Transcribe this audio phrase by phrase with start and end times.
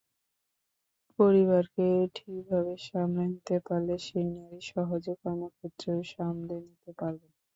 [1.19, 1.85] পরিবারকে
[2.15, 7.31] ঠিকভাবে সামলে নিতে পারলে সেই নারী সহজে কর্মক্ষেত্রও সামলে নিতে পারবেন।